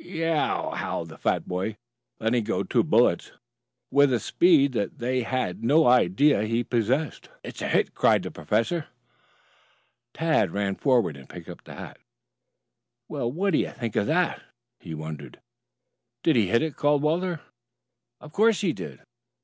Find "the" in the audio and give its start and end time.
1.08-1.18, 8.22-8.30, 11.64-11.74